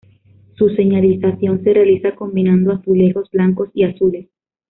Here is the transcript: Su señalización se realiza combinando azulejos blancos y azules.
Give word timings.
Su 0.55 0.67
señalización 0.71 1.63
se 1.63 1.73
realiza 1.75 2.15
combinando 2.15 2.71
azulejos 2.71 3.29
blancos 3.29 3.69
y 3.75 3.83
azules. 3.83 4.29